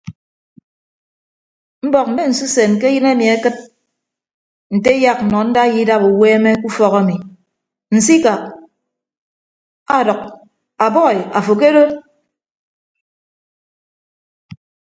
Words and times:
Mbọk 1.87 2.07
mme 2.09 2.23
nsusen 2.29 2.71
ke 2.79 2.85
ayịn 2.89 3.07
ami 3.11 3.25
akịd 3.35 3.57
nte 4.75 4.89
eyak 4.97 5.19
nọ 5.31 5.39
ndaiya 5.49 5.79
idap 5.81 6.03
uweeme 6.11 6.51
ke 6.59 6.65
ufọk 6.69 6.93
ami 6.99 7.15
nsikak 7.95 8.41
ọdʌk 9.97 10.21
a 10.83 10.85
bọi 10.95 11.17
afo 11.37 11.53
kedo. 11.61 11.83